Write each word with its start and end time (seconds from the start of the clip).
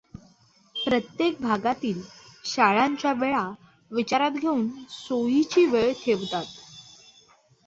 प्रत्येक 0.75 1.35
भागातील 1.41 2.01
शाळांच्या 2.45 3.13
वेळा 3.13 3.43
विचारात 3.91 4.31
घेऊन 4.31 4.67
सोईची 4.89 5.65
वेळ 5.65 5.93
ठेवतात. 6.05 6.45